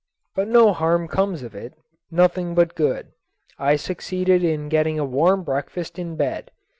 [0.33, 1.75] But no harm comes of it,
[2.09, 3.11] nothing but good.
[3.59, 6.49] I succeeded in getting a warm breakfast in bed.